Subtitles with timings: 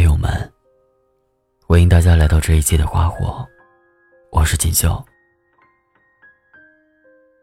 [0.00, 0.30] 听友们，
[1.66, 3.46] 欢迎大家来到这一期的花火，
[4.32, 5.04] 我是锦绣。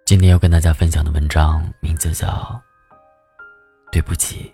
[0.07, 2.27] 今天要跟大家分享的文章名字叫
[3.91, 4.45] 《对不起》，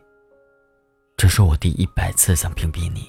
[1.16, 3.08] 这是我第一百次想屏蔽你。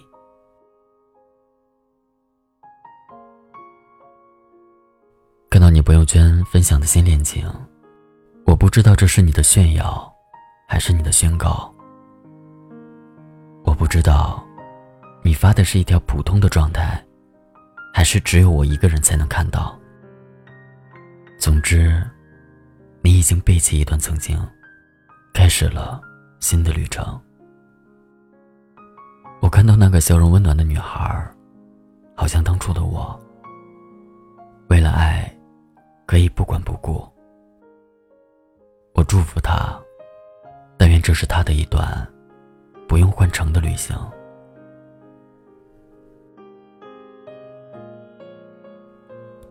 [5.51, 7.53] 看到你朋友圈分享的新恋情，
[8.47, 10.09] 我不知道这是你的炫耀，
[10.69, 11.75] 还是你的宣告。
[13.65, 14.41] 我不知道，
[15.25, 17.03] 你发的是一条普通的状态，
[17.95, 19.77] 还是只有我一个人才能看到。
[21.39, 22.01] 总之，
[23.01, 24.39] 你已经背弃一段曾经，
[25.33, 26.01] 开始了
[26.41, 27.19] 新的旅程。
[29.41, 31.27] 我看到那个笑容温暖的女孩，
[32.15, 33.19] 好像当初的我，
[34.69, 35.29] 为了爱。
[36.07, 37.03] 可以不管不顾，
[38.93, 39.75] 我祝福她。
[40.77, 42.07] 但愿这是她的一段
[42.87, 43.97] 不用换乘的旅行。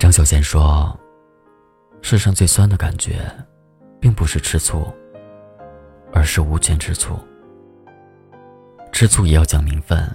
[0.04, 1.00] 张小娴说
[2.04, 3.22] ：“世上最酸的感觉，
[4.02, 4.94] 并不是吃醋，
[6.12, 7.18] 而是无权吃醋。
[8.92, 10.06] 吃醋也要讲名分。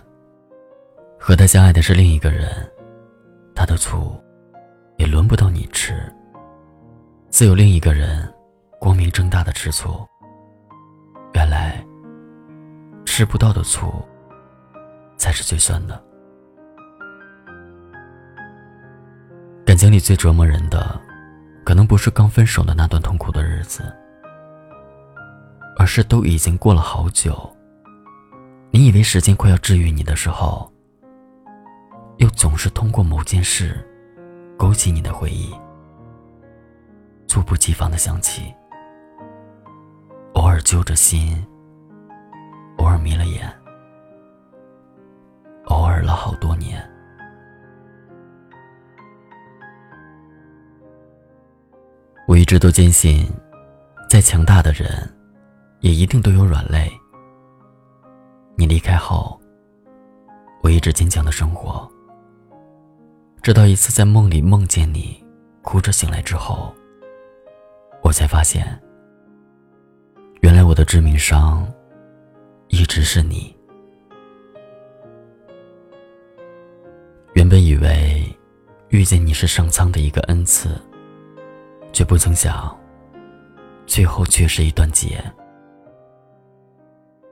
[1.18, 2.70] 和他相爱的是另一个人，
[3.54, 4.14] 他的醋
[4.98, 5.94] 也轮不到你吃。”
[7.32, 8.30] 自有另一个人，
[8.78, 10.06] 光明正大的吃醋。
[11.32, 11.82] 原来，
[13.06, 14.06] 吃不到的醋，
[15.16, 15.98] 才是最酸的。
[19.78, 21.00] 情里最折磨人的，
[21.64, 23.94] 可能不是刚分手的那段痛苦的日子，
[25.78, 27.48] 而是都已经过了好久，
[28.72, 30.70] 你以为时间快要治愈你的时候，
[32.16, 33.76] 又总是通过某件事，
[34.56, 35.54] 勾起你的回忆。
[37.28, 38.52] 猝不及防的想起，
[40.34, 41.46] 偶尔揪着心，
[42.78, 43.48] 偶尔迷了眼，
[45.66, 46.82] 偶尔了好多年。
[52.28, 53.26] 我一直都坚信，
[54.06, 54.86] 再强大的人，
[55.80, 56.86] 也一定都有软肋。
[58.54, 59.40] 你离开后，
[60.62, 61.90] 我一直坚强的生活，
[63.40, 65.24] 直到一次在梦里梦见你，
[65.62, 66.70] 哭着醒来之后。
[68.02, 68.78] 我才发现，
[70.42, 71.66] 原来我的致命伤，
[72.68, 73.56] 一直是你。
[77.32, 78.22] 原本以为
[78.90, 80.78] 遇见你是上苍的一个恩赐，
[81.98, 82.78] 却不曾想，
[83.84, 85.20] 最后却是一段劫。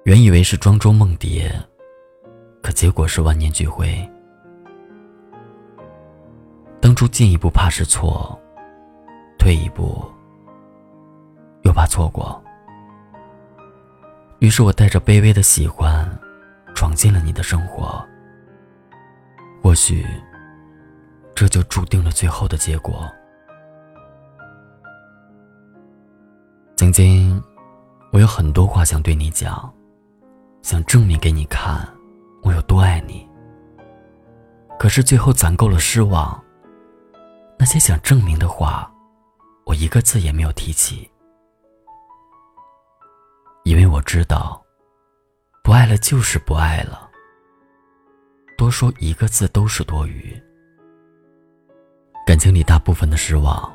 [0.02, 1.54] 原以为是庄周梦蝶，
[2.64, 3.96] 可结果是万念俱灰。
[6.80, 8.36] 当初进一步怕是错，
[9.38, 10.04] 退一步。
[11.62, 12.42] 又怕错过，
[14.40, 16.04] 于是我带着卑微的喜欢，
[16.74, 18.04] 闯进了你的生活。
[19.62, 20.04] 或许，
[21.36, 23.08] 这就注定了最后的结果。
[26.76, 27.42] 曾经，
[28.12, 29.72] 我有很多话想对你讲，
[30.60, 31.88] 想证明给你看，
[32.42, 33.26] 我有多爱你。
[34.78, 36.38] 可是最后攒够了失望，
[37.58, 38.92] 那些想证明的话，
[39.64, 41.10] 我一个字也没有提起。
[43.64, 44.62] 因为我知道，
[45.64, 47.08] 不爱了就是不爱了，
[48.58, 50.38] 多说一个字都是多余。
[52.26, 53.74] 感情里大部分的失望，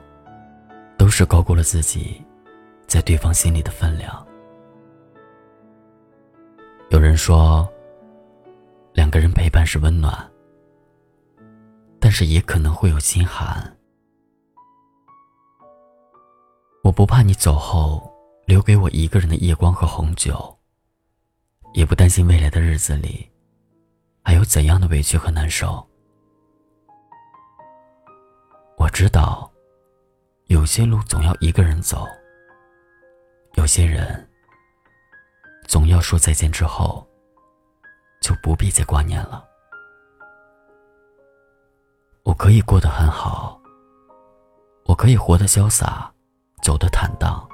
[0.99, 2.23] 都是高估了自己
[2.91, 4.27] 在对方心里的分量。
[6.89, 7.65] 有人说，
[8.91, 10.29] 两个人陪伴是温暖，
[12.01, 13.77] 但是也可能会有心寒。
[16.83, 18.11] 我不怕你走后。
[18.45, 20.57] 留给我一个人的夜光和红酒，
[21.73, 23.25] 也不担心未来的日子里
[24.23, 25.87] 还有怎样的委屈和难受。
[28.77, 29.49] 我知道，
[30.47, 32.05] 有些路总要一个人走，
[33.55, 34.27] 有些人
[35.67, 37.07] 总要说再见之后
[38.21, 39.45] 就不必再挂念了。
[42.23, 43.59] 我可以过得很好，
[44.85, 46.11] 我可以活得潇洒，
[46.61, 47.47] 走得坦荡。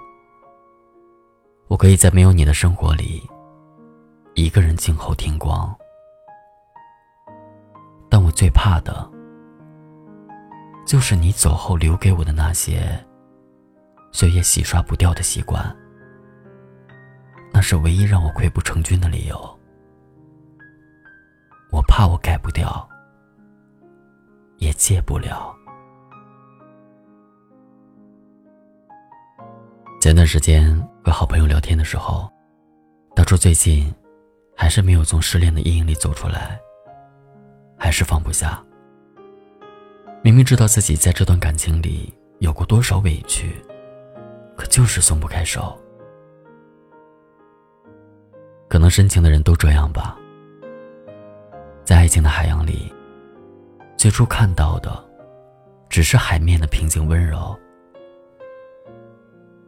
[1.68, 3.28] 我可以在没有你的生活里，
[4.36, 5.76] 一个人静候天光。
[8.10, 9.10] 但我最怕的，
[10.86, 13.06] 就是你走后留给我的那些，
[14.12, 15.76] 却也洗刷不掉的习惯。
[17.58, 19.60] 那是唯一让我溃不成军的理由。
[21.72, 22.88] 我怕我改不掉，
[24.58, 25.52] 也戒不了。
[30.00, 30.72] 前段时间
[31.04, 32.32] 和好朋友聊天的时候，
[33.16, 33.92] 他说最近
[34.56, 36.60] 还是没有从失恋的阴影里走出来，
[37.76, 38.64] 还是放不下。
[40.22, 43.66] 明明知道自己在这段感情里有过多少委屈，
[44.56, 45.76] 可就是松不开手。
[48.70, 50.18] 可能深情的人都这样吧，
[51.86, 52.94] 在爱情的海洋里，
[53.96, 55.02] 最初看到的
[55.88, 57.58] 只是海面的平静温柔，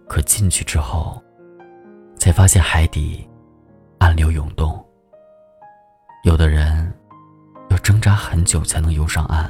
[0.06, 1.22] 可进去之后，
[2.18, 3.26] 才发现海底
[4.00, 4.86] 暗流涌动。
[6.26, 6.94] 有的人
[7.70, 9.50] 要挣扎很久才能游上岸，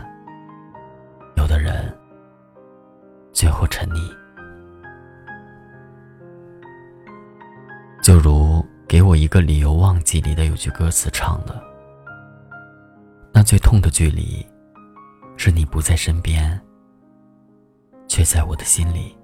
[1.38, 1.92] 有的人
[3.34, 4.16] 最后沉溺，
[8.04, 8.39] 就如。
[9.00, 11.58] 给我一个理由忘记里的有句歌词唱的
[13.32, 14.46] ：“那最痛的距离，
[15.38, 16.60] 是你不在身边，
[18.10, 19.16] 却在我的心里。”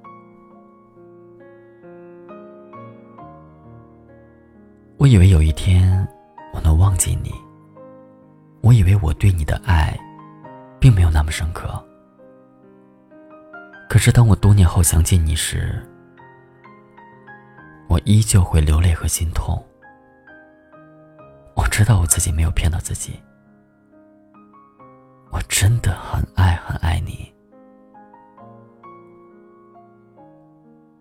[4.95, 6.07] 我以为有一天
[6.53, 7.33] 我能忘记你，
[8.61, 9.93] 我以为我对你的爱
[10.79, 11.67] 并没有那么深刻。
[13.89, 15.85] 可是当我多年后想起你时，
[17.87, 19.63] 我依旧会流泪和心痛。
[21.55, 23.19] 我知道我自己没有骗到自己，
[25.31, 27.33] 我真的很爱很爱你，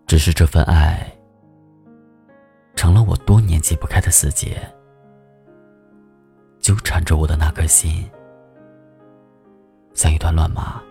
[0.06, 1.12] 只是这份爱
[2.76, 4.60] 成了我多年解不开的死结，
[6.60, 8.08] 纠缠着我的那颗心，
[9.94, 10.82] 像一团乱麻。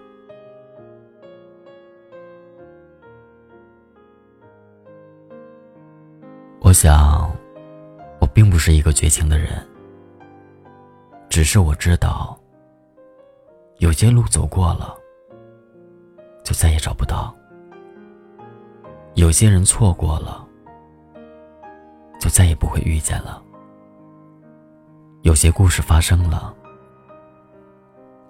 [6.74, 7.31] 我想，
[8.20, 9.64] 我并不是一个绝情的人，
[11.30, 12.36] 只是我知道，
[13.78, 14.98] 有些路走过了，
[16.44, 17.31] 就再也找不到；
[19.14, 20.44] 有些人错过了，
[22.20, 23.40] 就再也不会遇见了；
[25.22, 26.52] 有些故事发生了，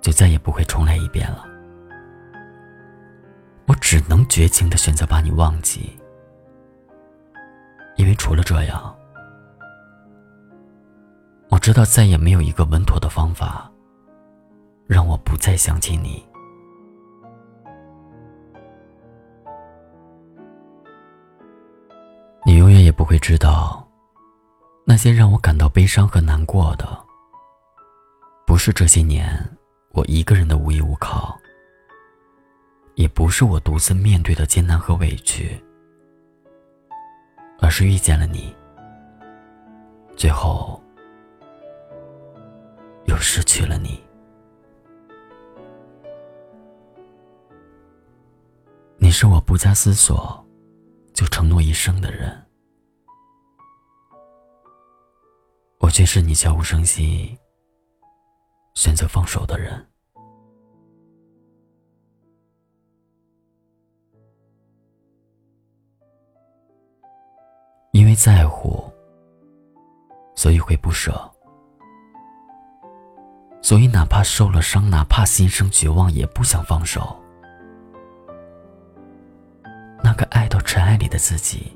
[0.01, 1.45] 就再也不会重来一遍了。
[3.67, 5.97] 我只能绝情的选择把你忘记。
[7.95, 8.95] 因为除了这样，
[11.49, 13.71] 我知道再也没有一个稳妥的方法，
[14.87, 16.25] 让我不再想起你。
[22.45, 23.87] 你永远也不会知道，
[24.85, 26.85] 那些让我感到悲伤和难过的，
[28.45, 29.39] 不是这些年
[29.91, 31.37] 我一个人的无依无靠，
[32.95, 35.57] 也不是我独自面对的艰难和委屈。
[37.63, 38.53] 而是遇见了你，
[40.17, 40.83] 最后
[43.05, 44.03] 又失去了你。
[48.97, 50.45] 你是我不加思索
[51.13, 52.45] 就承诺一生的人，
[55.79, 57.39] 我却是你悄无声息
[58.73, 59.92] 选择放手的人。
[68.13, 68.83] 为在乎，
[70.35, 71.19] 所以会不舍，
[73.59, 77.19] 所以哪怕受了伤，哪怕心生绝望，也不想放手。
[80.03, 81.75] 那个爱到尘埃里的自己，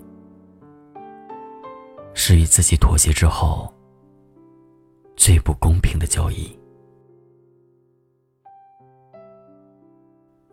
[2.14, 3.74] 是与自己妥协之后
[5.16, 6.56] 最不公平的交易。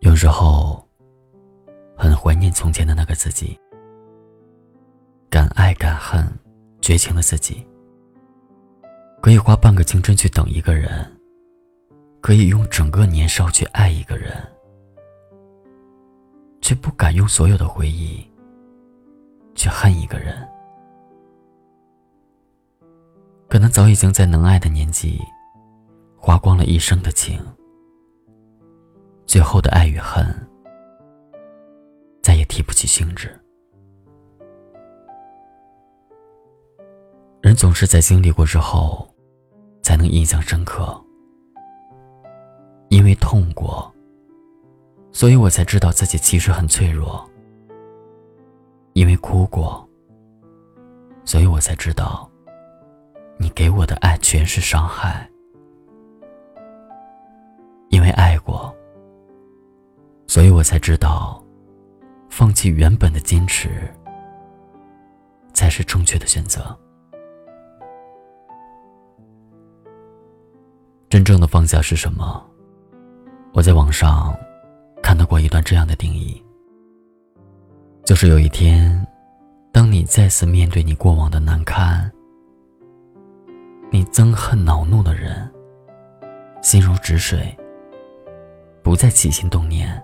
[0.00, 0.83] 有时候，
[1.95, 3.61] 很怀念从前的那个自己。
[5.35, 6.25] 敢爱敢恨，
[6.81, 7.67] 绝情的自己，
[9.21, 11.05] 可以花半个青春去等一个人，
[12.21, 14.33] 可以用整个年少去爱一个人，
[16.61, 18.25] 却不敢用所有的回忆
[19.57, 20.37] 去恨一个人。
[23.49, 25.21] 可能早已经在能爱的年纪，
[26.17, 27.45] 花光了一生的情，
[29.26, 30.25] 最后的爱与恨，
[32.23, 33.37] 再也提不起兴致。
[37.55, 39.09] 人总是在经历过之后，
[39.81, 41.01] 才能印象深刻。
[42.89, 43.95] 因为痛过，
[45.13, 47.25] 所以我才知道自己其实很脆弱。
[48.95, 49.89] 因为哭过，
[51.25, 52.29] 所以我才知道，
[53.39, 55.31] 你给我的爱全是伤害。
[57.89, 58.75] 因为爱过，
[60.27, 61.41] 所以我才知道，
[62.29, 63.89] 放弃原本的坚持，
[65.53, 66.77] 才是正确的选择。
[71.14, 72.44] 真正的放下是什么？
[73.52, 74.37] 我在网上
[75.00, 76.42] 看到过一段这样的定义：，
[78.04, 79.06] 就是有一天，
[79.71, 82.11] 当你再次面对你过往的难堪，
[83.92, 85.49] 你憎恨恼怒的人，
[86.62, 87.56] 心如止水，
[88.83, 90.02] 不再起心动念，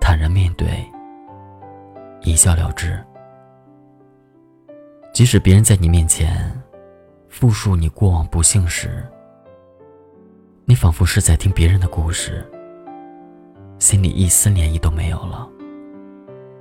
[0.00, 0.68] 坦然面对，
[2.22, 2.96] 一笑了之。
[5.12, 6.48] 即使别人在你面前
[7.28, 9.04] 复述你过往不幸时，
[10.68, 12.44] 你仿佛是在听别人的故事，
[13.78, 15.48] 心里一丝涟漪都没有了。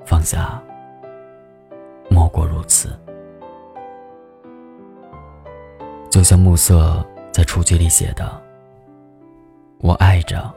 [0.06, 0.62] 放下，
[2.08, 2.96] 莫过如此。
[6.12, 8.40] 就像暮色在雏菊里写的
[9.82, 10.54] ：“我爱着，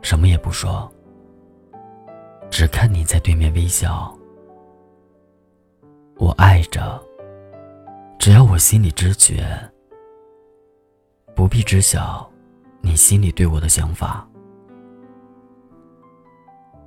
[0.00, 0.90] 什么也不说，
[2.48, 4.10] 只看你在对面微笑。
[6.16, 6.98] 我爱着，
[8.18, 9.46] 只要我心里知觉，
[11.34, 12.28] 不必知晓
[12.88, 14.26] 你心里对我的想法。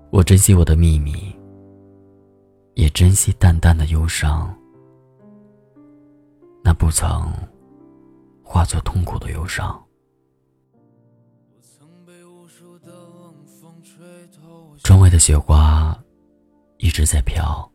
[0.10, 1.32] 我珍惜我的秘密，
[2.74, 4.52] 也珍惜淡淡的忧伤，
[6.64, 7.32] 那不曾。”
[8.44, 9.80] 化作痛苦的忧伤。
[14.84, 15.98] 窗外的雪花
[16.80, 17.72] 一直在飘，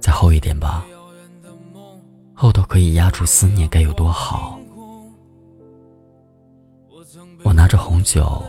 [0.00, 0.84] 再厚一点吧，
[2.34, 4.58] 厚到可以压住思念，该有多好！
[7.54, 8.42] 拿着红酒，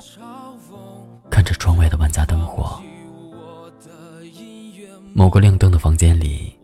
[1.30, 2.82] 看着窗外的万家灯火。
[5.14, 6.58] 某个亮灯的房间里，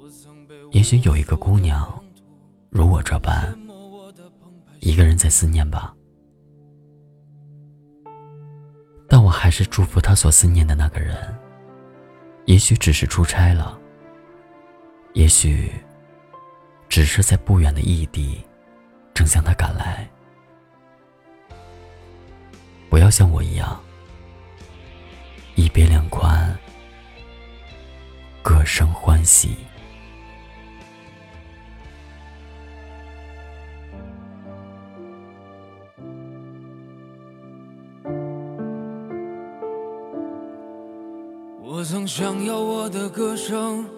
[0.72, 1.88] 也许有一个姑娘，
[2.70, 3.56] 如我这般。
[4.80, 5.94] 一个人在思念吧，
[9.08, 11.16] 但我还是祝福他所思念的那个人。
[12.46, 13.80] 也许只是出差了，
[15.14, 15.72] 也许
[16.90, 18.44] 只是在不远的异地，
[19.14, 20.10] 正向他赶来。
[22.92, 23.82] 不要像我一样，
[25.56, 26.54] 一别两宽，
[28.44, 29.56] 各生欢喜。
[41.64, 43.90] 我曾想要我的歌声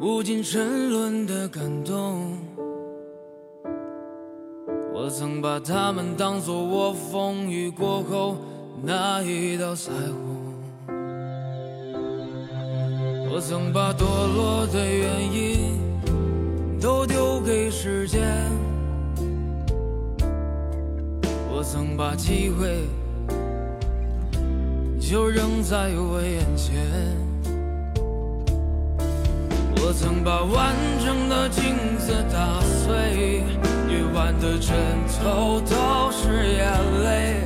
[0.00, 2.38] 无尽沉沦的感动，
[5.06, 8.36] 我曾把他们当作我风雨过后
[8.82, 10.52] 那一道彩虹，
[13.30, 15.78] 我曾把堕落的原因
[16.80, 18.20] 都丢给时间，
[21.54, 22.82] 我曾把机会。
[24.98, 26.74] 就扔在我眼前。
[29.76, 33.44] 我曾把完整的镜子打碎，
[34.16, 34.74] 夜晚的枕
[35.20, 36.64] 头都是眼
[37.04, 37.36] 泪。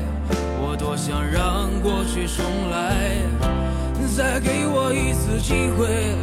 [0.62, 3.18] 我多想让过去重来，
[4.16, 6.14] 再给我一次机会。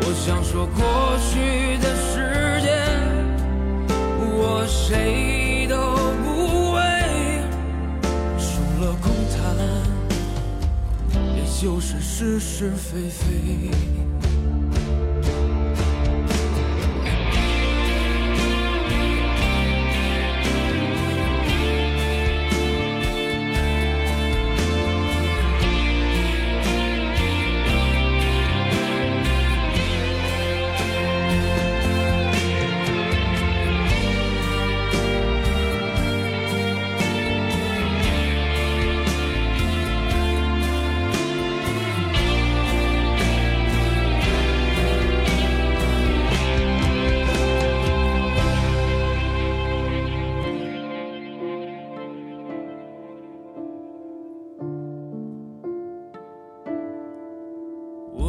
[0.00, 2.74] 我想说过去的时间，
[4.18, 5.76] 我谁都
[6.24, 6.80] 不为，
[8.36, 9.38] 除了空谈，
[11.36, 11.44] 也？
[11.62, 13.70] 就是是是非非。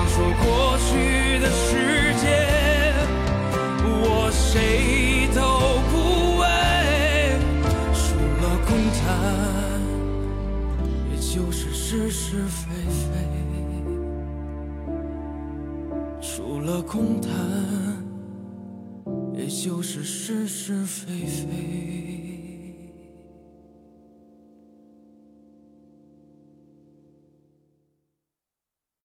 [0.00, 2.24] 想说过去的世界，
[3.84, 5.38] 我谁都
[5.90, 5.94] 不
[6.40, 6.42] 为，
[7.92, 8.00] 除
[8.40, 8.98] 了空谈，
[11.10, 13.10] 也就是是是非非。
[16.22, 17.30] 除了空谈，
[19.34, 22.29] 也就是是是非非。